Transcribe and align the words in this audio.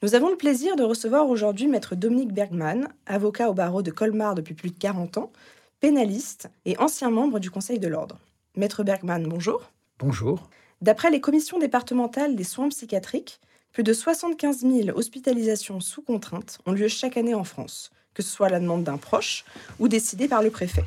Nous 0.00 0.14
avons 0.14 0.30
le 0.30 0.36
plaisir 0.36 0.76
de 0.76 0.84
recevoir 0.84 1.28
aujourd'hui 1.28 1.66
Maître 1.66 1.96
Dominique 1.96 2.32
Bergman, 2.32 2.86
avocat 3.06 3.50
au 3.50 3.52
barreau 3.52 3.82
de 3.82 3.90
Colmar 3.90 4.36
depuis 4.36 4.54
plus 4.54 4.70
de 4.70 4.78
40 4.78 5.18
ans, 5.18 5.32
pénaliste 5.80 6.48
et 6.64 6.78
ancien 6.78 7.10
membre 7.10 7.40
du 7.40 7.50
Conseil 7.50 7.80
de 7.80 7.88
l'Ordre. 7.88 8.20
Maître 8.54 8.84
Bergman, 8.84 9.26
bonjour. 9.26 9.72
Bonjour. 9.98 10.48
D'après 10.82 11.10
les 11.10 11.20
commissions 11.20 11.58
départementales 11.58 12.36
des 12.36 12.44
soins 12.44 12.68
psychiatriques, 12.68 13.40
plus 13.72 13.82
de 13.82 13.92
75 13.92 14.60
000 14.60 14.96
hospitalisations 14.96 15.80
sous 15.80 16.02
contrainte 16.02 16.60
ont 16.64 16.70
lieu 16.70 16.86
chaque 16.86 17.16
année 17.16 17.34
en 17.34 17.42
France, 17.42 17.90
que 18.14 18.22
ce 18.22 18.30
soit 18.30 18.46
à 18.46 18.50
la 18.50 18.60
demande 18.60 18.84
d'un 18.84 18.98
proche 18.98 19.44
ou 19.80 19.88
décidée 19.88 20.28
par 20.28 20.44
le 20.44 20.50
préfet. 20.50 20.84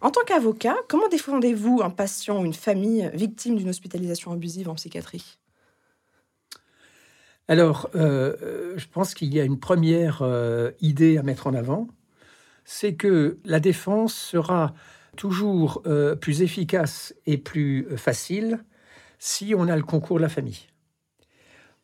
En 0.00 0.12
tant 0.12 0.22
qu'avocat, 0.24 0.76
comment 0.86 1.08
défendez-vous 1.08 1.80
un 1.82 1.90
patient 1.90 2.40
ou 2.40 2.44
une 2.44 2.54
famille 2.54 3.10
victime 3.12 3.56
d'une 3.56 3.70
hospitalisation 3.70 4.30
abusive 4.30 4.68
en 4.68 4.76
psychiatrie? 4.76 5.36
Alors, 7.46 7.90
euh, 7.94 8.36
euh, 8.42 8.74
je 8.78 8.86
pense 8.88 9.14
qu'il 9.14 9.34
y 9.34 9.40
a 9.40 9.44
une 9.44 9.60
première 9.60 10.22
euh, 10.22 10.70
idée 10.80 11.18
à 11.18 11.22
mettre 11.22 11.46
en 11.46 11.54
avant, 11.54 11.88
c'est 12.64 12.94
que 12.94 13.38
la 13.44 13.60
défense 13.60 14.14
sera 14.14 14.74
toujours 15.16 15.84
plus 16.20 16.42
efficace 16.42 17.14
et 17.24 17.38
plus 17.38 17.86
facile 17.96 18.64
si 19.20 19.54
on 19.56 19.68
a 19.68 19.76
le 19.76 19.84
concours 19.84 20.16
de 20.16 20.22
la 20.22 20.28
famille. 20.28 20.66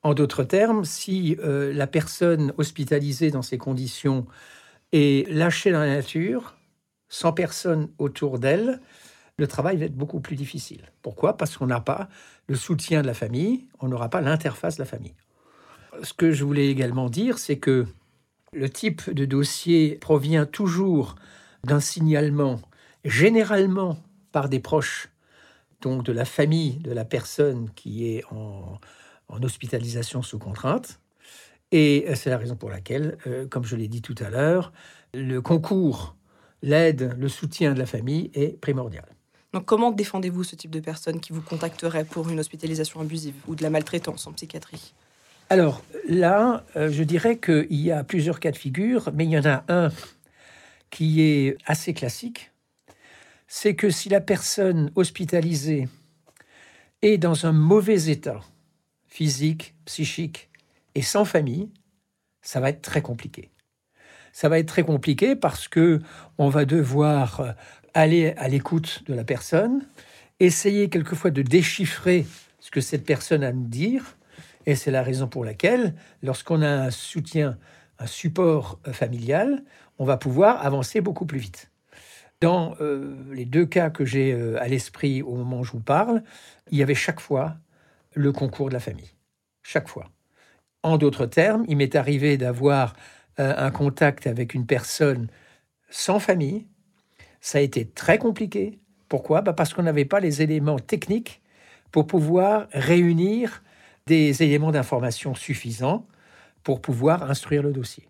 En 0.03 0.15
d'autres 0.15 0.43
termes, 0.43 0.85
si 0.85 1.37
la 1.41 1.87
personne 1.87 2.53
hospitalisée 2.57 3.31
dans 3.31 3.43
ces 3.43 3.57
conditions 3.57 4.27
est 4.91 5.31
lâchée 5.31 5.71
dans 5.71 5.79
la 5.79 5.95
nature, 5.95 6.57
sans 7.09 7.33
personne 7.33 7.91
autour 7.99 8.41
d'elle, 8.41 8.81
le 9.37 9.47
travail 9.47 9.77
va 9.77 9.85
être 9.85 9.95
beaucoup 9.95 10.21
plus 10.21 10.35
difficile. 10.35 10.91
Pourquoi? 11.03 11.37
Parce 11.37 11.57
qu'on 11.57 11.67
n'a 11.67 11.81
pas 11.81 12.09
le 12.49 12.57
soutien 12.57 13.03
de 13.03 13.07
la 13.07 13.15
famille, 13.15 13.69
on 13.79 13.87
n'aura 13.87 14.09
pas 14.09 14.23
l'interface 14.23 14.77
de 14.77 14.83
la 14.83 14.87
famille. 14.87 15.15
Ce 16.03 16.13
que 16.13 16.33
je 16.33 16.45
voulais 16.45 16.69
également 16.69 17.11
dire, 17.11 17.39
c'est 17.39 17.59
que 17.59 17.87
le 18.53 18.69
type 18.69 19.11
de 19.13 19.25
dossier 19.25 19.97
provient 20.01 20.47
toujours 20.47 21.15
d'un 21.65 21.81
signalement, 21.81 22.61
généralement 23.05 23.99
par 24.33 24.49
des 24.49 24.61
proches, 24.61 25.09
donc 25.81 26.05
de 26.05 26.13
la 26.13 26.25
famille 26.25 26.79
de 26.79 26.93
la 26.93 27.05
personne 27.05 27.71
qui 27.75 28.07
est 28.07 28.25
en, 28.31 28.79
hospitalisation 29.43 30.23
sous 30.23 30.39
contrainte. 30.39 31.01
Et 31.71 32.07
c'est 32.17 32.31
la 32.31 32.39
raison 32.39 32.57
pour 32.57 32.69
laquelle, 32.69 33.17
euh, 33.29 33.47
comme 33.47 33.65
je 33.65 33.77
l'ai 33.77 33.87
dit 33.87 34.03
tout 34.03 34.17
à 34.19 34.29
l'heure, 34.29 34.73
le 35.15 35.41
concours, 35.41 36.17
l'aide, 36.63 37.15
le 37.17 37.29
soutien 37.29 37.73
de 37.73 37.79
la 37.79 37.87
famille 37.87 38.33
est 38.35 38.61
primordial. 38.61 39.07
Donc 39.53 39.67
comment 39.67 39.93
défendez-vous 39.93 40.43
ce 40.43 40.57
type 40.57 40.73
de 40.73 40.81
personne 40.81 41.21
qui 41.21 41.33
vous 41.33 41.43
contacterait 41.43 42.05
pour 42.05 42.29
une 42.29 42.41
hospitalisation 42.41 43.01
abusive 43.01 43.35
ou 43.47 43.55
de 43.55 43.63
la 43.63 43.71
maltraitance 43.71 44.27
en 44.27 44.33
psychiatrie? 44.33 44.95
Alors 45.51 45.83
là, 46.09 46.65
euh, 46.77 46.93
je 46.93 47.03
dirais 47.03 47.39
qu'il 47.39 47.67
y 47.73 47.91
a 47.91 48.05
plusieurs 48.05 48.39
cas 48.39 48.53
de 48.53 48.57
figure, 48.57 49.11
mais 49.13 49.25
il 49.25 49.31
y 49.31 49.39
en 49.39 49.45
a 49.45 49.65
un 49.69 49.89
qui 50.91 51.23
est 51.23 51.59
assez 51.67 51.93
classique. 51.93 52.53
C'est 53.49 53.75
que 53.75 53.91
si 53.91 54.09
la 54.09 54.21
personne 54.21 54.93
hospitalisée 54.95 55.89
est 57.03 57.19
dans 57.19 57.47
un 57.47 57.53
mauvais 57.53 58.09
état 58.09 58.41
physique, 59.09 59.75
psychique 59.87 60.51
et 60.95 61.03
sans 61.03 61.25
famille, 61.25 61.69
ça 62.43 62.61
va 62.61 62.71
être 62.71 62.83
très 62.83 63.03
compliqué. 63.03 63.51
Ça 64.33 64.49
va 64.49 64.61
être 64.61 64.69
très 64.69 64.85
compliqué 64.85 65.35
parce 65.35 65.67
que 65.67 66.01
on 66.39 66.49
va 66.49 66.65
devoir 66.65 67.57
aller 67.93 68.35
à 68.37 68.47
l'écoute 68.47 69.03
de 69.09 69.15
la 69.15 69.25
personne, 69.25 69.85
essayer 70.39 70.89
quelquefois 70.89 71.33
de 71.33 71.43
déchiffrer 71.43 72.25
ce 72.61 72.71
que 72.71 72.81
cette 72.81 73.05
personne 73.05 73.43
a 73.43 73.49
à 73.49 73.53
nous 73.53 73.67
dire, 73.67 74.17
et 74.67 74.75
c'est 74.75 74.91
la 74.91 75.03
raison 75.03 75.27
pour 75.27 75.45
laquelle, 75.45 75.95
lorsqu'on 76.23 76.63
a 76.63 76.69
un 76.69 76.91
soutien, 76.91 77.59
un 77.99 78.07
support 78.07 78.79
euh, 78.87 78.93
familial, 78.93 79.63
on 79.99 80.05
va 80.05 80.17
pouvoir 80.17 80.65
avancer 80.65 81.01
beaucoup 81.01 81.27
plus 81.27 81.39
vite. 81.39 81.71
Dans 82.41 82.75
euh, 82.81 83.17
les 83.33 83.45
deux 83.45 83.67
cas 83.67 83.91
que 83.91 84.05
j'ai 84.05 84.33
euh, 84.33 84.61
à 84.61 84.69
l'esprit 84.69 85.23
au 85.23 85.35
moment 85.35 85.61
où 85.61 85.65
je 85.65 85.73
vous 85.73 85.81
parle, 85.81 86.23
il 86.71 86.79
y 86.79 86.83
avait 86.83 86.95
chaque 86.95 87.21
fois 87.21 87.57
le 88.15 88.33
concours 88.33 88.69
de 88.69 88.75
la 88.75 88.81
famille. 88.81 89.13
Chaque 89.63 89.89
fois. 89.89 90.11
En 90.83 90.97
d'autres 90.97 91.27
termes, 91.27 91.65
il 91.69 91.77
m'est 91.77 91.95
arrivé 91.95 92.39
d'avoir 92.39 92.95
un 93.37 93.71
contact 93.71 94.27
avec 94.27 94.53
une 94.53 94.67
personne 94.67 95.29
sans 95.89 96.19
famille. 96.19 96.67
Ça 97.41 97.59
a 97.59 97.61
été 97.61 97.87
très 97.87 98.19
compliqué. 98.19 98.81
Pourquoi? 99.09 99.41
Bah 99.43 99.53
Parce 99.53 99.73
qu'on 99.73 99.83
n'avait 99.83 100.05
pas 100.05 100.21
les 100.21 100.43
éléments 100.43 100.79
techniques 100.79 101.43
pour 101.91 102.07
pouvoir 102.07 102.67
réunir 102.73 103.63
des 104.07 104.43
éléments 104.43 104.73
d'information 104.73 105.35
suffisants 105.35 106.07
pour 106.63 106.81
pouvoir 106.81 107.31
instruire 107.31 107.63
le 107.63 107.73
dossier. 107.73 108.09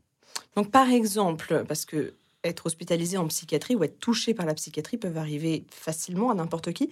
Donc, 0.57 0.71
par 0.71 0.89
exemple, 0.89 1.65
parce 1.69 1.85
que 1.85 2.15
être 2.45 2.67
hospitalisé 2.67 3.17
en 3.17 3.27
psychiatrie 3.29 3.75
ou 3.75 3.85
être 3.85 3.99
touché 3.99 4.35
par 4.35 4.47
la 4.47 4.55
psychiatrie 4.55 4.97
peuvent 4.97 5.19
arriver 5.19 5.65
facilement 5.71 6.31
à 6.31 6.35
n'importe 6.35 6.73
qui. 6.73 6.91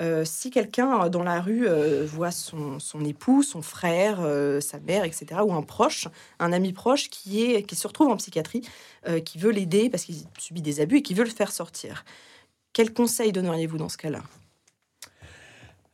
Euh, 0.00 0.24
si 0.24 0.50
quelqu'un 0.50 1.08
dans 1.08 1.22
la 1.22 1.40
rue 1.40 1.68
euh, 1.68 2.04
voit 2.04 2.32
son, 2.32 2.78
époux, 3.04 3.42
son 3.42 3.62
frère, 3.62 4.18
euh, 4.20 4.60
sa 4.60 4.80
mère, 4.80 5.04
etc., 5.04 5.40
ou 5.44 5.52
un 5.52 5.62
proche, 5.62 6.08
un 6.40 6.52
ami 6.52 6.72
proche 6.72 7.10
qui, 7.10 7.44
est, 7.44 7.62
qui 7.62 7.76
se 7.76 7.86
retrouve 7.86 8.08
en 8.08 8.16
psychiatrie, 8.16 8.62
qui 9.24 9.36
veut 9.36 9.50
l'aider 9.50 9.90
parce 9.90 10.04
qu'il 10.04 10.16
subit 10.38 10.62
des 10.62 10.80
abus 10.80 10.98
et 10.98 11.02
qui 11.02 11.12
veut 11.12 11.24
le 11.24 11.30
faire 11.30 11.52
sortir, 11.52 12.06
quel 12.72 12.92
conseil 12.92 13.32
donneriez-vous 13.32 13.76
dans 13.76 13.90
ce 13.90 13.98
cas-là? 13.98 14.22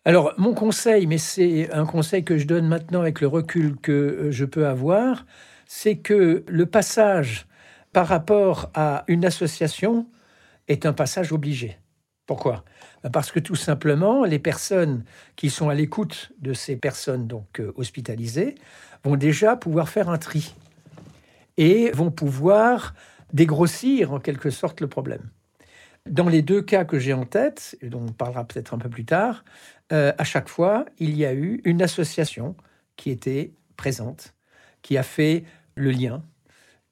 Alors, 0.07 0.33
mon 0.39 0.55
conseil, 0.55 1.07
mais 1.07 1.19
c'est 1.19 1.71
un 1.73 1.85
conseil 1.85 2.25
que 2.25 2.39
je 2.39 2.47
donne 2.47 2.67
maintenant 2.67 3.01
avec 3.03 3.21
le 3.21 3.27
recul 3.27 3.77
que 3.77 3.93
euh, 3.93 4.31
je 4.31 4.47
peux 4.47 4.67
avoir, 4.67 5.27
c'est 5.67 5.99
que 5.99 6.43
le 6.49 6.67
passage 6.67 7.47
par 7.93 8.07
rapport 8.07 8.71
à 8.73 9.05
une 9.09 9.27
association 9.27 10.07
est 10.69 10.87
un 10.87 10.95
passage 10.95 11.33
obligé. 11.33 11.79
Pourquoi? 12.27 12.65
Ben 13.03 13.11
Parce 13.11 13.31
que 13.31 13.41
tout 13.41 13.57
simplement, 13.57 14.25
les 14.25 14.39
personnes 14.39 15.05
qui 15.37 15.51
sont 15.51 15.69
à 15.69 15.75
l'écoute 15.75 16.33
de 16.39 16.55
ces 16.55 16.77
personnes 16.77 17.27
donc 17.27 17.61
euh, 17.61 17.73
hospitalisées 17.77 18.55
vont 19.05 19.17
déjà 19.17 19.57
pouvoir 19.57 19.89
faire 19.89 20.09
un 20.09 20.19
tri 20.19 20.55
et 21.57 21.91
vont 21.91 22.11
pouvoir 22.11 22.95
dégrossir 23.35 24.13
en 24.13 24.19
quelque 24.19 24.51
sorte 24.51 24.81
le 24.81 24.87
problème. 24.87 25.29
Dans 26.09 26.29
les 26.29 26.41
deux 26.41 26.63
cas 26.63 26.85
que 26.85 26.99
j'ai 26.99 27.13
en 27.13 27.27
tête, 27.27 27.77
et 27.83 27.89
dont 27.89 28.07
on 28.09 28.13
parlera 28.13 28.45
peut-être 28.45 28.73
un 28.73 28.79
peu 28.79 28.89
plus 28.89 29.05
tard, 29.05 29.45
euh, 29.93 30.13
à 30.19 30.25
chaque 30.25 30.49
fois, 30.49 30.85
il 30.99 31.17
y 31.17 31.25
a 31.25 31.35
eu 31.35 31.61
une 31.65 31.83
association 31.83 32.55
qui 32.97 33.11
était 33.11 33.53
présente, 33.77 34.35
qui 34.83 34.97
a 34.97 35.03
fait 35.03 35.45
le 35.75 35.91
lien, 35.91 36.23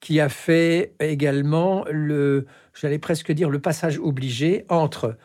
qui 0.00 0.20
a 0.20 0.28
fait 0.28 0.94
également 1.00 1.84
le, 1.90 2.46
j'allais 2.74 2.98
presque 2.98 3.32
dire, 3.32 3.50
le 3.50 3.60
passage 3.60 3.98
obligé 3.98 4.64
entre 4.68 5.16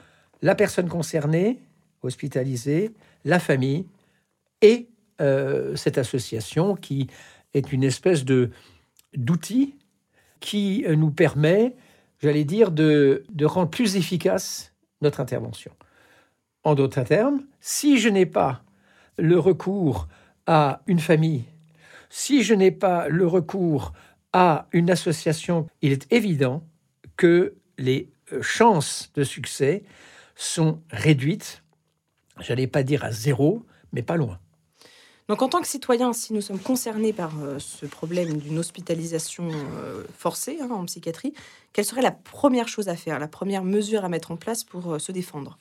la 0.42 0.56
personne 0.56 0.90
concernée, 0.90 1.62
hospitalisée, 2.02 2.92
la 3.26 3.40
famille 3.40 3.88
et 4.62 4.90
euh, 5.22 5.76
cette 5.76 5.98
association 5.98 6.76
qui 6.76 7.08
est 7.54 7.72
une 7.72 7.84
espèce 7.84 8.26
de 8.26 8.52
d'outil 9.16 9.76
qui 10.40 10.84
nous 10.90 11.12
permet, 11.12 11.76
j'allais 12.20 12.44
dire, 12.44 12.72
de 12.72 13.24
rendre 13.44 13.70
plus 13.70 13.96
efficace 13.96 14.74
notre 15.02 15.20
intervention. 15.20 15.72
En 16.64 16.76
d'autres 16.76 17.04
termes, 17.04 17.44
si 17.60 17.98
je 17.98 18.10
n'ai 18.10 18.26
pas 18.26 18.64
le 19.18 19.38
recours 19.38 20.08
à 20.48 20.82
une 20.88 21.00
famille, 21.00 21.44
si 22.10 22.44
je 22.44 22.54
n'ai 22.54 22.72
pas 22.72 23.08
le 23.10 23.28
recours 23.28 23.92
à 24.32 24.68
une 24.72 24.90
association, 24.90 25.68
il 25.82 25.92
est 25.92 26.12
évident 26.12 26.64
que 27.18 27.56
les 27.78 28.10
euh, 28.32 28.42
chances 28.42 29.12
de 29.16 29.24
succès 29.24 29.84
sont 30.36 30.82
réduites, 30.90 31.64
j'allais 32.40 32.68
pas 32.68 32.84
dire 32.84 33.04
à 33.04 33.12
zéro, 33.12 33.66
mais 33.92 34.02
pas 34.02 34.16
loin. 34.16 34.40
Donc 35.28 35.42
en 35.42 35.50
tant 35.50 35.62
que 35.62 35.68
citoyen, 35.68 36.14
si 36.14 36.34
nous 36.34 36.42
sommes 36.42 36.60
concernés 36.60 37.14
par 37.14 37.40
euh, 37.42 37.60
ce 37.60 37.86
problème 37.86 38.38
d'une 38.38 38.58
hospitalisation 38.58 39.50
euh, 39.52 40.04
forcée 40.18 40.60
hein, 40.62 40.70
en 40.72 40.86
psychiatrie, 40.86 41.34
quelle 41.74 41.86
serait 41.86 42.02
la 42.02 42.12
première 42.12 42.68
chose 42.68 42.90
à 42.90 42.96
faire, 42.96 43.20
la 43.20 43.28
première 43.28 43.64
mesure 43.64 44.06
à 44.06 44.10
mettre 44.10 44.32
en 44.32 44.38
place 44.38 44.64
pour 44.64 45.00
se 45.00 45.12
défendre? 45.12 45.58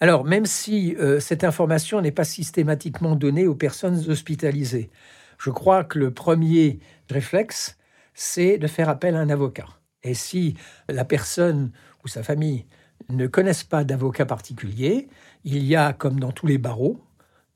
Alors, 0.00 0.24
même 0.24 0.46
si 0.46 0.94
euh, 0.96 1.18
cette 1.18 1.42
information 1.42 2.00
n'est 2.00 2.12
pas 2.12 2.24
systématiquement 2.24 3.16
donnée 3.16 3.48
aux 3.48 3.56
personnes 3.56 3.98
hospitalisées, 4.08 4.90
je 5.38 5.50
crois 5.50 5.82
que 5.84 5.98
le 5.98 6.12
premier 6.12 6.78
réflexe, 7.10 7.76
c'est 8.14 8.58
de 8.58 8.66
faire 8.68 8.88
appel 8.88 9.16
à 9.16 9.20
un 9.20 9.30
avocat. 9.30 9.66
Et 10.04 10.14
si 10.14 10.54
la 10.88 11.04
personne 11.04 11.72
ou 12.04 12.08
sa 12.08 12.22
famille 12.22 12.66
ne 13.08 13.26
connaissent 13.26 13.64
pas 13.64 13.84
d'avocat 13.84 14.26
particulier, 14.26 15.08
il 15.44 15.64
y 15.64 15.74
a, 15.74 15.92
comme 15.92 16.20
dans 16.20 16.32
tous 16.32 16.46
les 16.46 16.58
barreaux 16.58 17.00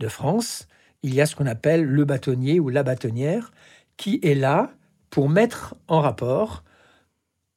de 0.00 0.08
France, 0.08 0.66
il 1.02 1.14
y 1.14 1.20
a 1.20 1.26
ce 1.26 1.36
qu'on 1.36 1.46
appelle 1.46 1.84
le 1.84 2.04
bâtonnier 2.04 2.58
ou 2.58 2.68
la 2.70 2.82
bâtonnière, 2.82 3.52
qui 3.96 4.18
est 4.22 4.34
là 4.34 4.72
pour 5.10 5.28
mettre 5.28 5.76
en 5.88 6.00
rapport 6.00 6.64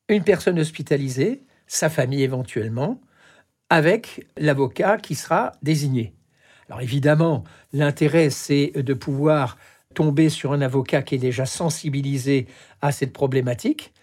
une 0.09 0.23
personne 0.23 0.59
hospitalisée, 0.59 1.43
sa 1.67 1.89
famille 1.89 2.21
éventuellement, 2.21 3.01
avec 3.69 4.27
l'avocat 4.37 4.97
qui 4.97 5.15
sera 5.15 5.53
désigné. 5.61 6.13
Alors 6.69 6.81
évidemment, 6.81 7.43
l'intérêt, 7.73 8.29
c'est 8.29 8.71
de 8.75 8.93
pouvoir 8.93 9.57
tomber 9.93 10.29
sur 10.29 10.53
un 10.53 10.61
avocat 10.61 11.01
qui 11.01 11.15
est 11.15 11.19
déjà 11.19 11.45
sensibilisé 11.45 12.47
à 12.81 12.91
cette 12.91 13.13
problématique. 13.13 13.93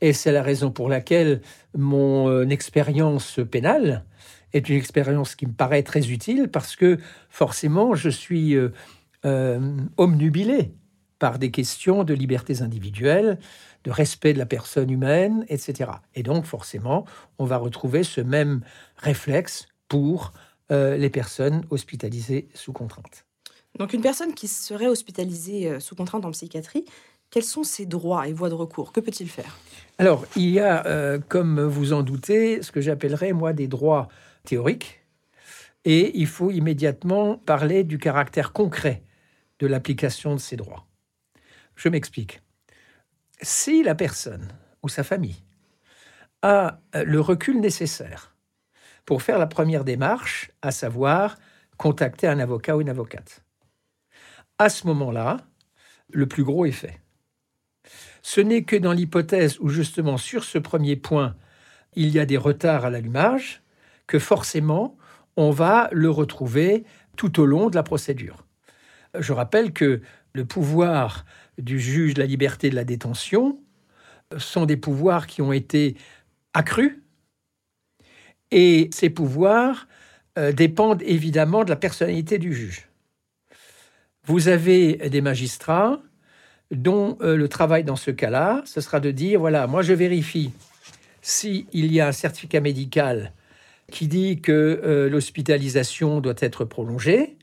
Et 0.00 0.12
c'est 0.12 0.32
la 0.32 0.42
raison 0.42 0.70
pour 0.70 0.88
laquelle 0.88 1.42
mon 1.76 2.28
euh, 2.28 2.48
expérience 2.48 3.38
pénale 3.50 4.04
est 4.52 4.68
une 4.68 4.76
expérience 4.76 5.34
qui 5.34 5.46
me 5.46 5.52
paraît 5.52 5.82
très 5.82 6.10
utile 6.10 6.48
parce 6.48 6.76
que 6.76 6.98
forcément, 7.28 7.94
je 7.94 8.08
suis 8.08 8.54
euh, 8.54 8.70
euh, 9.24 9.60
omnubilé 9.96 10.74
par 11.22 11.38
des 11.38 11.52
questions 11.52 12.02
de 12.02 12.14
libertés 12.14 12.62
individuelles, 12.62 13.38
de 13.84 13.92
respect 13.92 14.32
de 14.32 14.38
la 14.38 14.46
personne 14.46 14.90
humaine, 14.90 15.46
etc. 15.48 15.92
Et 16.16 16.24
donc, 16.24 16.46
forcément, 16.46 17.04
on 17.38 17.44
va 17.44 17.58
retrouver 17.58 18.02
ce 18.02 18.20
même 18.20 18.62
réflexe 18.96 19.68
pour 19.86 20.32
les 20.70 21.10
personnes 21.10 21.66
hospitalisées 21.68 22.48
sous 22.54 22.72
contrainte. 22.72 23.26
Donc, 23.78 23.92
une 23.92 24.00
personne 24.00 24.32
qui 24.32 24.48
serait 24.48 24.88
hospitalisée 24.88 25.78
sous 25.80 25.94
contrainte 25.94 26.24
en 26.24 26.30
psychiatrie, 26.30 26.86
quels 27.32 27.44
sont 27.44 27.64
ses 27.64 27.86
droits 27.86 28.28
et 28.28 28.32
voies 28.34 28.50
de 28.50 28.54
recours? 28.54 28.92
Que 28.92 29.00
peut-il 29.00 29.28
faire? 29.28 29.58
Alors, 29.96 30.26
il 30.36 30.50
y 30.50 30.60
a, 30.60 30.86
euh, 30.86 31.18
comme 31.28 31.62
vous 31.62 31.94
en 31.94 32.02
doutez, 32.02 32.62
ce 32.62 32.70
que 32.70 32.82
j'appellerais, 32.82 33.32
moi, 33.32 33.54
des 33.54 33.68
droits 33.68 34.08
théoriques. 34.44 35.00
Et 35.86 36.18
il 36.18 36.26
faut 36.26 36.50
immédiatement 36.50 37.38
parler 37.38 37.84
du 37.84 37.98
caractère 37.98 38.52
concret 38.52 39.02
de 39.60 39.66
l'application 39.66 40.34
de 40.34 40.40
ces 40.40 40.56
droits. 40.56 40.84
Je 41.82 41.88
m'explique. 41.88 42.40
Si 43.40 43.82
la 43.82 43.96
personne 43.96 44.46
ou 44.84 44.88
sa 44.88 45.02
famille 45.02 45.42
a 46.42 46.78
euh, 46.94 47.02
le 47.02 47.20
recul 47.20 47.58
nécessaire 47.58 48.36
pour 49.04 49.20
faire 49.20 49.36
la 49.36 49.48
première 49.48 49.82
démarche, 49.82 50.52
à 50.62 50.70
savoir 50.70 51.38
contacter 51.78 52.28
un 52.28 52.38
avocat 52.38 52.76
ou 52.76 52.82
une 52.82 52.88
avocate, 52.88 53.42
à 54.58 54.68
ce 54.68 54.86
moment-là, 54.86 55.38
le 56.12 56.28
plus 56.28 56.44
gros 56.44 56.66
est 56.66 56.70
fait. 56.70 57.00
Ce 58.22 58.40
n'est 58.40 58.62
que 58.62 58.76
dans 58.76 58.92
l'hypothèse 58.92 59.58
où 59.58 59.68
justement 59.68 60.18
sur 60.18 60.44
ce 60.44 60.58
premier 60.58 60.94
point, 60.94 61.34
il 61.94 62.10
y 62.10 62.20
a 62.20 62.26
des 62.26 62.36
retards 62.36 62.84
à 62.84 62.90
l'allumage, 62.90 63.60
que 64.06 64.20
forcément, 64.20 64.96
on 65.36 65.50
va 65.50 65.88
le 65.90 66.10
retrouver 66.10 66.84
tout 67.16 67.40
au 67.40 67.44
long 67.44 67.70
de 67.70 67.74
la 67.74 67.82
procédure. 67.82 68.46
Je 69.18 69.32
rappelle 69.32 69.72
que 69.72 70.00
le 70.32 70.44
pouvoir 70.44 71.24
du 71.58 71.80
juge 71.80 72.14
de 72.14 72.20
la 72.20 72.26
liberté 72.26 72.70
de 72.70 72.74
la 72.74 72.84
détention 72.84 73.58
sont 74.38 74.64
des 74.64 74.76
pouvoirs 74.76 75.26
qui 75.26 75.42
ont 75.42 75.52
été 75.52 75.96
accrus 76.54 77.02
et 78.52 78.90
ces 78.92 79.10
pouvoirs 79.10 79.88
euh, 80.38 80.52
dépendent 80.52 81.02
évidemment 81.02 81.64
de 81.64 81.70
la 81.70 81.76
personnalité 81.76 82.38
du 82.38 82.54
juge. 82.54 82.88
Vous 84.24 84.48
avez 84.48 84.94
des 85.10 85.20
magistrats 85.20 86.00
dont 86.70 87.18
euh, 87.22 87.36
le 87.36 87.48
travail 87.48 87.82
dans 87.82 87.96
ce 87.96 88.10
cas-là, 88.10 88.62
ce 88.64 88.80
sera 88.80 89.00
de 89.00 89.10
dire, 89.10 89.40
voilà, 89.40 89.66
moi 89.66 89.82
je 89.82 89.92
vérifie 89.92 90.52
s'il 91.22 91.66
y 91.72 92.00
a 92.00 92.08
un 92.08 92.12
certificat 92.12 92.60
médical 92.60 93.32
qui 93.90 94.06
dit 94.06 94.40
que 94.40 94.80
euh, 94.84 95.08
l'hospitalisation 95.08 96.20
doit 96.20 96.34
être 96.38 96.64
prolongée. 96.64 97.36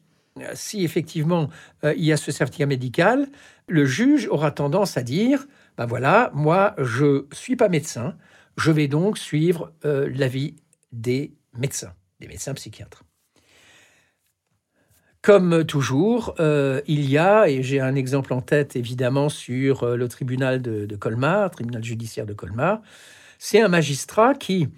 Si 0.54 0.84
effectivement 0.84 1.50
euh, 1.84 1.94
il 1.96 2.06
y 2.06 2.12
a 2.12 2.18
ce 2.18 2.32
certificat 2.32 2.66
médical, 2.66 3.28
le 3.68 3.86
juge 3.86 4.28
aura 4.28 4.52
tendance 4.52 4.98
à 4.98 5.04
dire, 5.04 5.46
ben 5.78 5.86
voilà, 5.86 6.32
moi 6.34 6.76
je 6.78 7.26
suis 7.32 7.56
pas 7.56 7.70
médecin, 7.70 8.16
je 8.58 8.72
vais 8.72 8.88
donc 8.88 9.18
suivre 9.18 9.72
l'avis 9.84 10.56
des 10.92 11.34
médecins, 11.54 11.94
des 12.20 12.28
médecins 12.28 12.54
psychiatres. 12.54 13.04
Comme 15.22 15.66
toujours, 15.66 16.34
euh, 16.40 16.82
il 16.88 17.10
y 17.10 17.18
a, 17.18 17.50
et 17.50 17.62
j'ai 17.62 17.82
un 17.82 17.96
exemple 17.96 18.32
en 18.34 18.42
tête 18.42 18.78
évidemment 18.78 19.28
sur 19.28 19.84
euh, 19.84 19.98
le 19.98 20.08
tribunal 20.08 20.62
de, 20.62 20.96
Colmar, 20.96 21.52
tribunal 21.52 21.84
judiciaire 21.84 22.26
de 22.26 22.34
Colmar, 22.34 22.82
c'est 23.38 23.60
un 23.60 23.68
magistrat 23.68 24.34
qui 24.34 24.70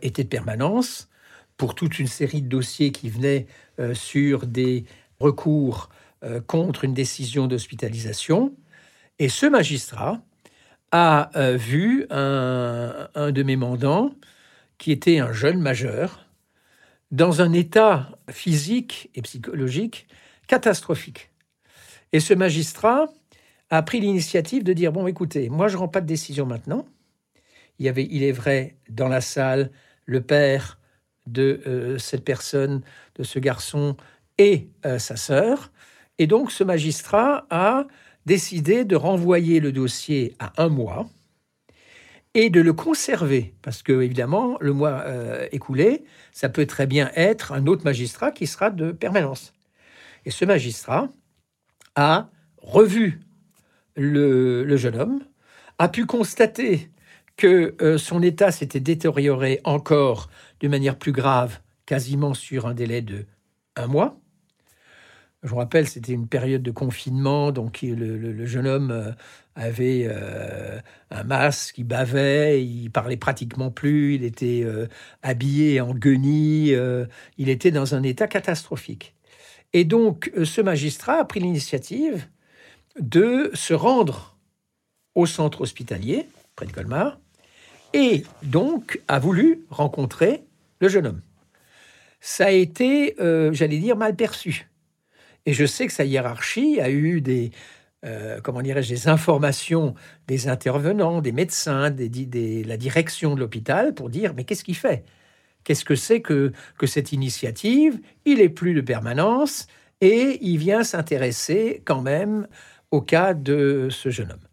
était 0.00 0.24
de 0.24 0.28
permanence 0.28 1.08
pour 1.56 1.74
toute 1.74 1.98
une 1.98 2.06
série 2.06 2.42
de 2.42 2.48
dossiers 2.48 2.92
qui 2.92 3.08
venaient 3.08 3.46
euh, 3.78 3.94
sur 3.94 4.46
des 4.46 4.84
recours 5.20 5.88
contre 6.46 6.84
une 6.84 6.94
décision 6.94 7.48
d'hospitalisation. 7.48 8.54
Et 9.18 9.28
ce 9.28 9.44
magistrat 9.44 10.22
a 10.92 11.30
vu 11.56 12.06
un, 12.10 13.08
un 13.16 13.32
de 13.32 13.42
mes 13.42 13.56
mandants, 13.56 14.14
qui 14.78 14.92
était 14.92 15.18
un 15.18 15.32
jeune 15.32 15.60
majeur, 15.60 16.26
dans 17.10 17.42
un 17.42 17.52
état 17.52 18.18
physique 18.30 19.10
et 19.14 19.22
psychologique 19.22 20.06
catastrophique. 20.46 21.30
Et 22.12 22.20
ce 22.20 22.34
magistrat 22.34 23.06
a 23.70 23.82
pris 23.82 24.00
l'initiative 24.00 24.64
de 24.64 24.72
dire, 24.72 24.92
bon, 24.92 25.06
écoutez, 25.06 25.48
moi 25.48 25.68
je 25.68 25.74
ne 25.76 25.80
rends 25.80 25.88
pas 25.88 26.00
de 26.00 26.06
décision 26.06 26.46
maintenant. 26.46 26.86
Il 27.78 27.86
y 27.86 27.88
avait, 27.88 28.06
il 28.10 28.22
est 28.22 28.32
vrai, 28.32 28.76
dans 28.88 29.08
la 29.08 29.20
salle, 29.20 29.70
le 30.04 30.20
père 30.20 30.78
de 31.26 31.60
euh, 31.66 31.98
cette 31.98 32.24
personne, 32.24 32.82
de 33.16 33.22
ce 33.22 33.38
garçon, 33.38 33.96
et 34.38 34.68
euh, 34.86 34.98
sa 34.98 35.16
sœur. 35.16 35.70
Et 36.18 36.26
donc 36.26 36.50
ce 36.50 36.64
magistrat 36.64 37.46
a 37.50 37.86
décidé 38.26 38.84
de 38.84 38.96
renvoyer 38.96 39.60
le 39.60 39.72
dossier 39.72 40.34
à 40.38 40.52
un 40.62 40.68
mois 40.68 41.08
et 42.34 42.48
de 42.48 42.60
le 42.60 42.72
conserver, 42.72 43.54
parce 43.60 43.82
que 43.82 44.00
évidemment, 44.00 44.56
le 44.60 44.72
mois 44.72 45.02
euh, 45.06 45.46
écoulé, 45.52 46.04
ça 46.32 46.48
peut 46.48 46.64
très 46.64 46.86
bien 46.86 47.10
être 47.14 47.52
un 47.52 47.66
autre 47.66 47.84
magistrat 47.84 48.30
qui 48.30 48.46
sera 48.46 48.70
de 48.70 48.90
permanence. 48.90 49.52
Et 50.24 50.30
ce 50.30 50.44
magistrat 50.46 51.10
a 51.94 52.30
revu 52.56 53.20
le, 53.96 54.76
jeune 54.76 54.96
homme, 54.96 55.20
a 55.78 55.88
pu 55.88 56.06
constater 56.06 56.88
que 57.36 57.74
son 57.98 58.22
état 58.22 58.50
s'était 58.50 58.80
détérioré 58.80 59.60
encore 59.64 60.30
de 60.62 60.68
manière 60.68 60.96
plus 60.96 61.12
grave, 61.12 61.60
quasiment 61.84 62.34
sur 62.34 62.66
un 62.66 62.74
délai 62.74 63.02
de 63.02 63.26
un 63.76 63.86
mois, 63.86 64.22
je 65.42 65.48
vous 65.48 65.56
rappelle, 65.56 65.88
c'était 65.88 66.12
une 66.12 66.28
période 66.28 66.62
de 66.62 66.70
confinement, 66.70 67.50
donc 67.50 67.80
le, 67.82 68.46
jeune 68.46 68.66
homme 68.68 68.90
euh, 68.92 69.10
avait 69.56 70.06
euh, 70.06 70.78
un 71.10 71.24
masque, 71.24 71.78
il 71.78 71.84
bavait, 71.84 72.64
il 72.64 72.90
parlait 72.90 73.16
pratiquement 73.16 73.72
plus, 73.72 74.14
il 74.14 74.24
était 74.24 74.62
euh, 74.64 74.86
habillé 75.22 75.80
en 75.80 75.94
guenille, 75.94 76.78
il 77.38 77.48
était 77.48 77.72
dans 77.72 77.94
un 77.94 78.04
état 78.04 78.28
catastrophique. 78.28 79.14
Et 79.72 79.84
donc, 79.84 80.30
ce 80.44 80.60
magistrat 80.60 81.14
a 81.14 81.24
pris 81.24 81.40
l'initiative 81.40 82.28
de 83.00 83.50
se 83.54 83.74
rendre 83.74 84.36
au 85.14 85.26
centre 85.26 85.62
hospitalier, 85.62 86.28
près 86.54 86.66
de 86.66 86.72
Colmar, 86.72 87.18
et 87.94 88.22
donc 88.42 89.00
a 89.08 89.18
voulu 89.18 89.64
rencontrer 89.70 90.44
le 90.82 90.88
jeune 90.88 91.06
homme. 91.06 91.22
Ça 92.20 92.46
a 92.46 92.50
été, 92.50 93.16
j'allais 93.52 93.78
dire, 93.78 93.96
mal 93.96 94.14
perçu 94.14 94.68
et 95.46 95.52
je 95.52 95.66
sais 95.66 95.86
que 95.86 95.92
sa 95.92 96.04
hiérarchie 96.04 96.80
a 96.80 96.90
eu 96.90 97.20
des, 97.20 97.50
euh, 98.04 98.40
comment 98.42 98.62
dirais-je, 98.62 98.88
des 98.88 99.08
informations 99.08 99.94
des 100.28 100.48
intervenants, 100.48 101.20
des 101.20 101.32
médecins, 101.32 101.90
des, 101.90 102.64
la 102.64 102.76
direction 102.76 103.34
de 103.34 103.40
l'hôpital 103.40 103.94
pour 103.94 104.08
dire 104.08 104.34
mais 104.34 104.44
qu'est-ce 104.44 104.64
qu'il 104.64 104.76
fait? 104.76 105.04
Qu'est-ce 105.64 105.84
que 105.84 105.94
c'est 105.94 106.20
que, 106.20 106.52
que 106.78 106.86
cette 106.86 107.12
initiative? 107.12 108.00
Il 108.24 108.40
est 108.40 108.48
plus 108.48 108.74
de 108.74 108.80
permanence 108.80 109.66
et 110.00 110.38
il 110.42 110.58
vient 110.58 110.82
s'intéresser 110.82 111.82
quand 111.84 112.02
même 112.02 112.48
au 112.90 113.00
cas 113.00 113.34
de 113.34 113.88
ce 113.90 114.10
jeune 114.10 114.32
homme. 114.32 114.48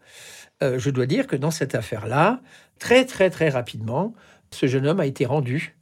Euh, 0.62 0.80
je 0.80 0.90
dois 0.90 1.06
dire 1.06 1.28
que 1.28 1.36
dans 1.36 1.52
cette 1.52 1.76
affaire-là, 1.76 2.42
très 2.80 3.06
très 3.06 3.30
très 3.30 3.50
rapidement, 3.50 4.14
ce 4.52 4.66
jeune 4.66 4.88
homme 4.88 5.00
a 5.00 5.06
été 5.06 5.26
rendu, 5.26 5.76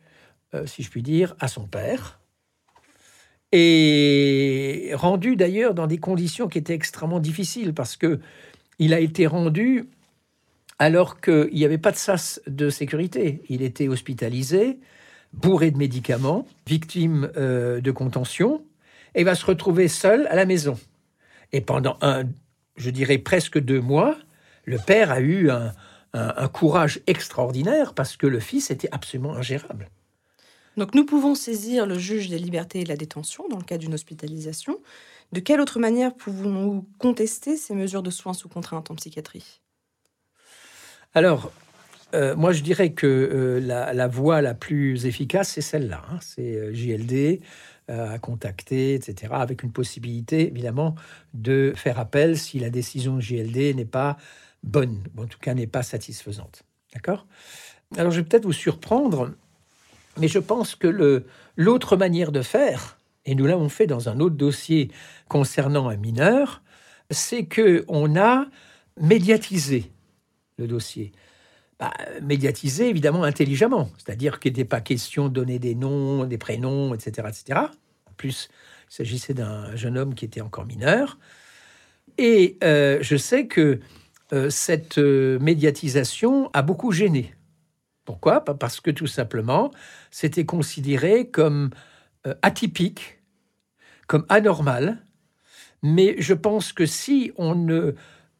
euh, 0.53 0.65
si 0.65 0.83
je 0.83 0.89
puis 0.89 1.03
dire, 1.03 1.35
à 1.39 1.47
son 1.47 1.67
père 1.67 2.19
et 3.51 4.91
rendu 4.93 5.35
d'ailleurs 5.35 5.73
dans 5.73 5.87
des 5.87 5.97
conditions 5.97 6.47
qui 6.47 6.57
étaient 6.57 6.73
extrêmement 6.73 7.19
difficiles 7.19 7.73
parce 7.73 7.95
que 7.95 8.19
il 8.79 8.93
a 8.93 8.99
été 8.99 9.25
rendu 9.25 9.89
alors 10.79 11.21
qu'il 11.21 11.53
n'y 11.53 11.65
avait 11.65 11.77
pas 11.77 11.91
de 11.91 11.97
sas 11.97 12.41
de 12.45 12.69
sécurité. 12.69 13.41
Il 13.49 13.61
était 13.63 13.87
hospitalisé, 13.87 14.79
bourré 15.33 15.71
de 15.71 15.77
médicaments, 15.77 16.45
victime 16.67 17.31
euh, 17.37 17.81
de 17.81 17.91
contention, 17.91 18.63
et 19.15 19.23
va 19.23 19.33
se 19.33 19.45
retrouver 19.45 19.87
seul 19.87 20.27
à 20.27 20.35
la 20.35 20.45
maison. 20.45 20.77
Et 21.51 21.61
pendant 21.61 21.97
un, 22.01 22.25
je 22.75 22.89
dirais 22.91 23.17
presque 23.17 23.57
deux 23.57 23.81
mois, 23.81 24.17
le 24.65 24.77
père 24.77 25.11
a 25.11 25.21
eu 25.21 25.49
un 25.49 26.47
courage 26.49 26.99
extraordinaire 27.07 27.93
parce 27.93 28.17
que 28.17 28.27
le 28.27 28.39
fils 28.39 28.69
était 28.69 28.89
absolument 28.91 29.33
ingérable. 29.35 29.89
Donc 30.77 30.93
nous 30.93 31.05
pouvons 31.05 31.33
saisir 31.33 31.85
le 31.87 31.97
juge 31.97 32.29
des 32.29 32.37
libertés 32.37 32.81
et 32.81 32.83
de 32.83 32.89
la 32.89 32.95
détention 32.95 33.47
dans 33.49 33.57
le 33.57 33.63
cas 33.63 33.77
d'une 33.77 33.95
hospitalisation. 33.95 34.79
De 35.33 35.39
quelle 35.39 35.59
autre 35.59 35.79
manière 35.79 36.13
pouvons-nous 36.13 36.87
contester 36.99 37.57
ces 37.57 37.73
mesures 37.73 38.03
de 38.03 38.11
soins 38.11 38.33
sous 38.33 38.47
contrainte 38.47 38.89
en 38.91 38.95
psychiatrie? 38.95 39.59
Alors, 41.13 41.51
euh, 42.13 42.35
moi 42.35 42.53
je 42.53 42.61
dirais 42.61 42.91
que 42.93 43.07
euh, 43.07 43.59
la, 43.59 44.07
voie 44.07 44.41
la 44.41 44.53
plus 44.53 45.07
efficace, 45.07 45.49
c'est 45.49 45.61
celle-là. 45.61 46.03
Hein. 46.11 46.19
c'est 46.21 46.55
euh, 46.55 46.73
JLD, 46.73 47.41
à 47.89 48.19
contacter, 48.19 48.95
etc., 48.95 49.31
avec 49.31 49.63
une 49.63 49.71
possibilité, 49.71 50.47
évidemment, 50.47 50.95
de 51.33 51.71
faire 51.73 51.99
appel 51.99 52.37
si 52.37 52.59
la 52.59 52.69
décision 52.69 53.21
JLD 53.21 53.77
n'est 53.77 53.85
pas 53.85 54.17
bonne, 54.61 55.03
ou 55.15 55.21
en 55.23 55.25
tout 55.25 55.39
cas 55.39 55.53
n'est 55.53 55.67
pas 55.67 55.83
satisfaisante. 55.83 56.63
D'accord? 56.93 57.27
Alors, 57.95 58.11
je 58.11 58.19
vais 58.19 58.25
peut-être 58.27 58.43
vous 58.43 58.51
surprendre, 58.51 59.31
mais 60.19 60.27
je 60.27 60.39
pense 60.39 60.75
que 60.75 61.23
l'autre 61.55 61.97
manière 61.97 62.31
de 62.31 62.41
faire, 62.41 62.97
et 63.25 63.35
nous 63.35 63.45
l'avons 63.45 63.69
fait 63.69 63.87
dans 63.87 64.09
un 64.09 64.19
autre 64.19 64.35
dossier 64.35 64.89
concernant 65.27 65.89
un 65.89 65.97
mineur, 65.97 66.61
c'est 67.11 67.45
que 67.45 67.85
on 67.87 68.15
a 68.15 68.45
médiatisé 68.99 69.91
le 70.57 70.67
dossier. 70.67 71.11
Bah, 71.79 71.93
médiatisé 72.23 72.89
évidemment 72.89 73.23
intelligemment, 73.23 73.91
c'est-à-dire 73.97 74.39
qu'il 74.39 74.53
n'était 74.53 74.65
pas 74.65 74.81
question 74.81 75.27
de 75.27 75.33
donner 75.33 75.59
des 75.59 75.75
noms, 75.75 76.25
des 76.25 76.39
prénoms, 76.39 76.95
etc., 76.95 77.27
etc. 77.29 77.59
En 78.07 78.13
plus, 78.17 78.49
il 78.89 78.93
s'agissait 78.95 79.35
d'un 79.35 79.75
jeune 79.75 79.95
homme 79.95 80.15
qui 80.15 80.25
était 80.25 80.41
encore 80.41 80.65
mineur. 80.65 81.19
Et 82.17 82.57
euh, 82.63 82.97
je 83.01 83.15
sais 83.15 83.45
que 83.45 83.79
euh, 84.33 84.49
cette 84.49 84.97
euh, 84.97 85.37
médiatisation 85.39 86.49
a 86.53 86.63
beaucoup 86.63 86.91
gêné. 86.91 87.33
Pourquoi? 88.07 88.45
Parce 88.45 88.79
que 88.79 88.89
tout 88.89 89.05
simplement, 89.05 89.69
c'était 90.11 90.45
considéré 90.45 91.29
comme 91.29 91.71
atypique, 92.41 93.19
comme 94.07 94.25
anormal. 94.29 95.03
Mais 95.83 96.15
je 96.17 96.33
pense 96.33 96.71
que 96.71 96.85
si 96.85 97.33
on 97.35 97.53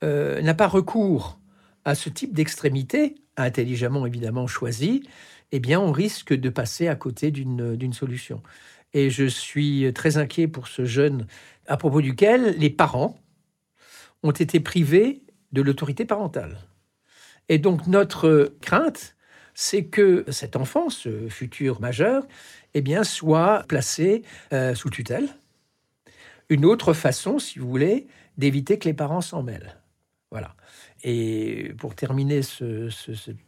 n'a 0.01 0.53
pas 0.53 0.67
recours 0.67 1.37
à 1.83 1.95
ce 1.95 2.07
type 2.07 2.33
d'extrémité, 2.33 3.15
intelligemment 3.35 4.05
évidemment 4.05 4.47
choisi, 4.47 5.03
eh 5.51 5.59
bien 5.59 5.81
on 5.81 5.91
risque 5.91 6.33
de 6.33 6.49
passer 6.49 6.87
à 6.87 6.95
côté 6.95 7.29
d'une 7.31 7.93
solution. 7.93 8.41
Et 8.93 9.09
je 9.09 9.25
suis 9.25 9.91
très 9.93 10.15
inquiet 10.15 10.47
pour 10.47 10.69
ce 10.69 10.85
jeune 10.85 11.27
à 11.67 11.75
propos 11.75 11.99
duquel 11.99 12.55
les 12.57 12.69
parents 12.69 13.19
ont 14.23 14.31
été 14.31 14.61
privés 14.61 15.23
de 15.51 15.61
l'autorité 15.61 16.05
parentale. 16.05 16.57
Et 17.49 17.57
donc 17.57 17.85
notre 17.87 18.55
crainte, 18.61 19.16
c'est 19.59 19.85
que 19.85 20.23
cet 20.27 20.55
enfant, 20.55 20.91
ce 20.91 21.29
futur 21.29 21.81
majeur, 21.81 22.27
eh 22.75 22.81
bien, 22.81 23.03
soit 23.03 23.65
placé 23.67 24.21
euh, 24.53 24.75
sous 24.75 24.91
tutelle. 24.91 25.27
Une 26.49 26.63
autre 26.63 26.93
façon, 26.93 27.39
si 27.39 27.57
vous 27.57 27.67
voulez, 27.67 28.05
d'éviter 28.37 28.77
que 28.77 28.87
les 28.87 28.93
parents 28.93 29.19
s'en 29.19 29.41
mêlent. 29.41 29.75
Voilà. 30.29 30.55
Et 31.03 31.73
pour 31.79 31.95
terminer 31.95 32.43
ce, 32.43 32.91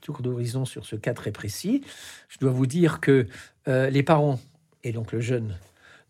tour 0.01 0.23
d'horizon 0.23 0.65
sur 0.65 0.83
ce 0.83 0.95
cas 0.95 1.13
très 1.13 1.31
précis, 1.31 1.83
je 2.27 2.39
dois 2.39 2.51
vous 2.51 2.65
dire 2.65 3.01
que 3.01 3.27
euh, 3.67 3.91
les 3.91 4.01
parents, 4.01 4.39
et 4.83 4.93
donc 4.93 5.11
le 5.11 5.21
jeune, 5.21 5.59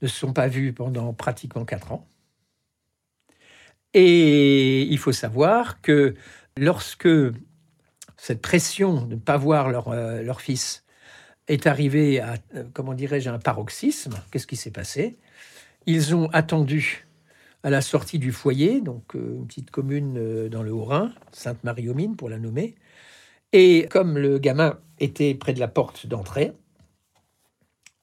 ne 0.02 0.08
se 0.08 0.18
sont 0.18 0.32
pas 0.32 0.48
vus 0.48 0.72
pendant 0.72 1.12
pratiquement 1.12 1.66
quatre 1.66 1.92
ans. 1.92 2.08
Et 3.94 4.84
il 4.84 4.98
faut 4.98 5.12
savoir 5.12 5.82
que 5.82 6.16
lorsque 6.56 7.10
cette 8.20 8.42
pression 8.42 9.06
de 9.06 9.16
ne 9.16 9.20
pas 9.20 9.38
voir 9.38 9.70
leur, 9.70 9.88
euh, 9.88 10.22
leur 10.22 10.42
fils 10.42 10.84
est 11.48 11.68
arrivée 11.68 12.20
à, 12.20 12.36
euh, 12.56 12.66
comment 12.74 12.94
dirais-je, 12.94 13.30
un 13.30 13.40
paroxysme, 13.40 14.22
qu'est-ce 14.30 14.46
qui 14.46 14.58
s'est 14.58 14.72
passé? 14.72 15.18
Ils 15.86 16.14
ont 16.14 16.28
attendu 16.32 17.08
à 17.64 17.70
la 17.70 17.82
sortie 17.82 18.20
du 18.20 18.32
foyer, 18.32 18.82
donc 18.82 19.16
euh, 19.16 19.36
une 19.38 19.48
petite 19.48 19.72
commune 19.72 20.50
dans 20.50 20.64
le 20.64 20.72
Haut-Rhin, 20.72 21.14
Sainte-Marie-aux-Mines 21.32 22.18
pour 22.18 22.30
la 22.30 22.40
nommer. 22.40 22.76
Et 23.54 23.88
comme 23.90 24.18
le 24.18 24.38
gamin 24.38 24.78
était 25.00 25.34
près 25.34 25.54
de 25.54 25.60
la 25.60 25.70
porte 25.70 26.06
d'entrée, 26.06 26.52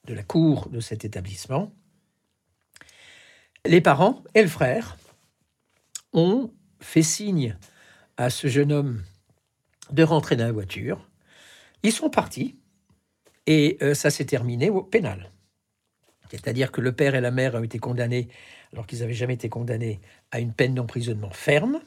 de 0.05 0.13
la 0.15 0.23
cour 0.23 0.69
de 0.69 0.79
cet 0.79 1.05
établissement, 1.05 1.71
les 3.65 3.81
parents 3.81 4.23
et 4.33 4.41
le 4.41 4.47
frère 4.47 4.97
ont 6.11 6.51
fait 6.79 7.03
signe 7.03 7.55
à 8.17 8.29
ce 8.29 8.47
jeune 8.47 8.71
homme 8.71 9.03
de 9.91 10.03
rentrer 10.03 10.35
dans 10.35 10.45
la 10.45 10.51
voiture. 10.51 11.07
Ils 11.83 11.91
sont 11.91 12.09
partis 12.09 12.55
et 13.45 13.77
euh, 13.81 13.93
ça 13.93 14.09
s'est 14.09 14.25
terminé 14.25 14.69
au 14.69 14.81
pénal. 14.83 15.31
C'est-à-dire 16.29 16.71
que 16.71 16.81
le 16.81 16.91
père 16.91 17.15
et 17.15 17.21
la 17.21 17.31
mère 17.31 17.55
ont 17.55 17.63
été 17.63 17.79
condamnés 17.79 18.27
alors 18.73 18.85
qu'ils 18.85 18.99
n'avaient 18.99 19.13
jamais 19.13 19.35
été 19.35 19.49
condamnés 19.49 20.01
à 20.31 20.39
une 20.39 20.53
peine 20.53 20.75
d'emprisonnement 20.75 21.31
ferme. 21.31 21.79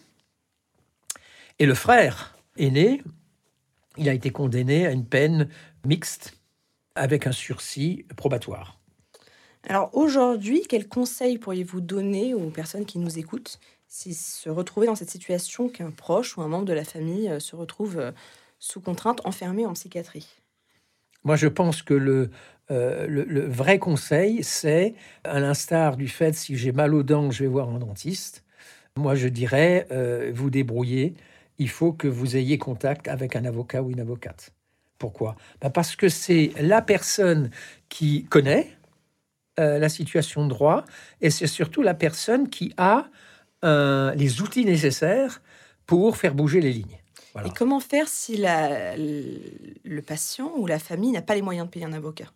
Et 1.58 1.66
le 1.66 1.74
frère 1.74 2.38
aîné, 2.56 3.02
il 3.98 4.08
a 4.08 4.14
été 4.14 4.30
condamné 4.30 4.86
à 4.86 4.92
une 4.92 5.04
peine 5.04 5.48
mixte 5.84 6.38
avec 6.94 7.26
un 7.26 7.32
sursis 7.32 8.06
probatoire. 8.16 8.80
Alors 9.68 9.94
aujourd'hui, 9.94 10.62
quels 10.66 10.88
conseils 10.88 11.36
pourriez-vous 11.36 11.82
donner 11.82 12.32
aux 12.32 12.50
personnes 12.50 12.86
qui 12.86 12.98
nous 12.98 13.18
écoutent 13.18 13.60
se 13.90 14.48
retrouvaient 14.48 14.86
dans 14.86 14.94
cette 14.94 15.10
situation 15.10 15.68
qu'un 15.68 15.90
proche 15.90 16.36
ou 16.36 16.42
un 16.42 16.48
membre 16.48 16.64
de 16.64 16.72
la 16.72 16.84
famille 16.84 17.28
euh, 17.28 17.40
se 17.40 17.56
retrouve 17.56 17.98
euh, 17.98 18.12
sous 18.58 18.80
contrainte, 18.80 19.20
enfermé 19.24 19.66
en 19.66 19.72
psychiatrie. 19.72 20.28
Moi, 21.24 21.36
je 21.36 21.48
pense 21.48 21.82
que 21.82 21.94
le, 21.94 22.30
euh, 22.70 23.06
le, 23.08 23.46
vrai 23.46 23.78
conseil, 23.78 24.42
c'est, 24.42 24.94
à 25.24 25.40
l'instar 25.40 25.96
du 25.96 26.08
fait, 26.08 26.32
si 26.34 26.56
j'ai 26.56 26.72
mal 26.72 26.94
aux 26.94 27.02
dents, 27.02 27.30
je 27.30 27.42
vais 27.42 27.48
voir 27.48 27.68
un 27.68 27.78
dentiste, 27.78 28.44
moi 28.96 29.14
je 29.14 29.28
dirais, 29.28 29.86
vous 30.32 30.50
débrouillez, 30.50 31.14
il 31.58 31.68
faut 31.68 31.92
que 31.92 32.08
vous 32.08 32.36
ayez 32.36 32.58
contact 32.58 33.06
avec 33.06 33.36
un 33.36 33.44
avocat 33.44 33.82
ou 33.82 33.90
une 33.90 34.00
avocate. 34.00 34.52
Pourquoi? 34.98 35.36
Bah, 35.60 35.70
Parce 35.70 35.94
que 35.94 36.08
c'est 36.08 36.52
la 36.60 36.82
personne 36.82 37.50
qui 37.88 38.24
connaît 38.24 38.76
la 39.58 39.88
situation 39.88 40.44
de 40.44 40.50
droit 40.50 40.84
et 41.20 41.30
c'est 41.30 41.46
surtout 41.46 41.82
la 41.82 41.94
personne 41.94 42.48
qui 42.48 42.74
a 42.78 43.10
les 43.62 44.40
outils 44.42 44.64
nécessaires 44.64 45.42
pour 45.86 46.16
faire 46.16 46.34
bouger 46.34 46.60
les 46.60 46.72
lignes. 46.72 46.98
Et 47.44 47.50
comment 47.50 47.80
faire 47.80 48.08
si 48.08 48.36
le 48.38 50.00
patient 50.00 50.52
ou 50.56 50.66
la 50.66 50.78
famille 50.78 51.12
n'a 51.12 51.22
pas 51.22 51.34
les 51.34 51.42
moyens 51.42 51.66
de 51.66 51.70
payer 51.70 51.86
un 51.86 51.92
avocat? 51.92 52.32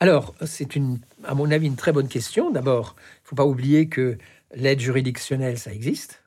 Alors, 0.00 0.34
c'est 0.44 0.76
une, 0.76 1.00
à 1.24 1.34
mon 1.34 1.50
avis, 1.50 1.66
une 1.66 1.76
très 1.76 1.92
bonne 1.92 2.08
question. 2.08 2.50
D'abord, 2.50 2.96
il 2.98 3.22
ne 3.24 3.28
faut 3.28 3.36
pas 3.36 3.46
oublier 3.46 3.88
que 3.88 4.18
l'aide 4.54 4.80
juridictionnelle, 4.80 5.58
ça 5.58 5.72
existe. 5.72 6.22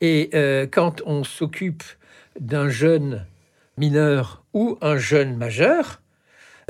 Et 0.00 0.30
euh, 0.34 0.66
quand 0.66 1.02
on 1.06 1.22
s'occupe 1.24 1.84
d'un 2.38 2.68
jeune 2.68 3.26
mineur 3.76 4.44
ou 4.54 4.76
un 4.80 4.96
jeune 4.96 5.36
majeur, 5.36 6.02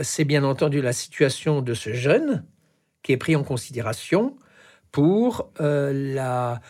c'est 0.03 0.25
bien 0.25 0.45
entendu 0.45 0.83
la 0.83 0.93
situation 0.93 1.63
de 1.63 1.73
ce 1.75 1.93
jeune 1.93 2.45
qui 3.03 3.13
est 3.13 3.17
pris 3.17 3.37
en 3.37 3.45
considération 3.45 4.37
pour 4.95 5.51
euh, 5.61 6.15
la, 6.15 6.61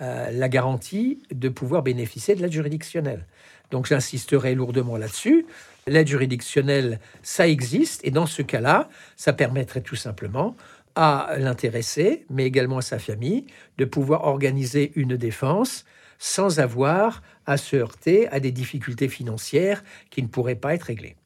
euh, 0.00 0.30
la 0.30 0.48
garantie 0.48 1.20
de 1.32 1.48
pouvoir 1.48 1.82
bénéficier 1.82 2.36
de 2.36 2.40
l'aide 2.40 2.52
juridictionnelle. 2.52 3.26
Donc 3.72 3.86
j'insisterai 3.86 4.54
lourdement 4.54 4.96
là-dessus. 4.96 5.46
L'aide 5.88 6.06
juridictionnelle, 6.06 7.00
ça 7.24 7.48
existe, 7.48 8.00
et 8.04 8.12
dans 8.12 8.26
ce 8.26 8.42
cas-là, 8.42 8.88
ça 9.16 9.32
permettrait 9.32 9.80
tout 9.80 9.96
simplement 9.96 10.54
à 10.94 11.32
l'intéressé, 11.38 12.24
mais 12.30 12.46
également 12.46 12.78
à 12.78 12.82
sa 12.82 13.00
famille, 13.00 13.46
de 13.78 13.84
pouvoir 13.84 14.26
organiser 14.28 14.92
une 14.94 15.16
défense 15.16 15.84
sans 16.20 16.60
avoir 16.60 17.20
à 17.46 17.56
se 17.56 17.74
heurter 17.74 18.28
à 18.28 18.38
des 18.38 18.52
difficultés 18.52 19.08
financières 19.08 19.82
qui 20.10 20.22
ne 20.22 20.28
pourraient 20.28 20.54
pas 20.54 20.72
être 20.72 20.84
réglées. 20.84 21.16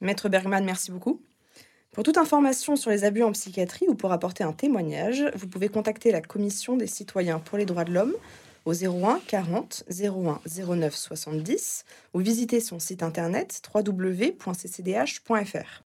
Maître 0.00 0.28
Bergman, 0.28 0.64
merci 0.64 0.92
beaucoup. 0.92 1.20
Pour 1.92 2.04
toute 2.04 2.18
information 2.18 2.76
sur 2.76 2.90
les 2.90 3.04
abus 3.04 3.22
en 3.22 3.32
psychiatrie 3.32 3.86
ou 3.88 3.94
pour 3.94 4.12
apporter 4.12 4.44
un 4.44 4.52
témoignage, 4.52 5.24
vous 5.34 5.48
pouvez 5.48 5.68
contacter 5.68 6.12
la 6.12 6.20
Commission 6.20 6.76
des 6.76 6.86
citoyens 6.86 7.38
pour 7.38 7.58
les 7.58 7.64
droits 7.64 7.84
de 7.84 7.92
l'homme 7.92 8.14
au 8.66 8.74
01 8.74 9.20
40 9.26 9.84
01 9.90 10.40
09 10.46 10.94
70 10.94 11.84
ou 12.14 12.20
visiter 12.20 12.60
son 12.60 12.78
site 12.78 13.02
internet 13.02 13.62
www.ccdh.fr. 13.74 15.87